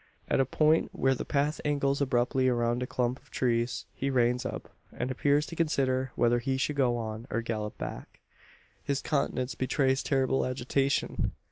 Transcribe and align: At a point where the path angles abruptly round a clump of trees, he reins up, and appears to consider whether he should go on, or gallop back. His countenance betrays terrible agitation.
At 0.27 0.39
a 0.39 0.45
point 0.45 0.89
where 0.95 1.13
the 1.13 1.25
path 1.25 1.61
angles 1.63 2.01
abruptly 2.01 2.49
round 2.49 2.81
a 2.81 2.87
clump 2.87 3.21
of 3.21 3.29
trees, 3.29 3.85
he 3.93 4.09
reins 4.09 4.47
up, 4.47 4.75
and 4.91 5.11
appears 5.11 5.45
to 5.45 5.55
consider 5.55 6.11
whether 6.15 6.39
he 6.39 6.57
should 6.57 6.75
go 6.75 6.97
on, 6.97 7.27
or 7.29 7.43
gallop 7.43 7.77
back. 7.77 8.19
His 8.83 8.99
countenance 8.99 9.53
betrays 9.53 10.01
terrible 10.01 10.43
agitation. 10.43 11.33